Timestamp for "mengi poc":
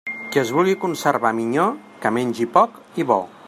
2.17-2.81